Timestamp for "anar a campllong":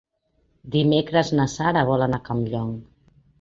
2.07-2.73